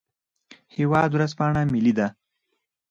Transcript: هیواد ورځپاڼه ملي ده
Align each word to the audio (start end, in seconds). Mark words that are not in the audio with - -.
هیواد 0.75 1.09
ورځپاڼه 1.13 1.61
ملي 1.73 1.93
ده 1.97 2.07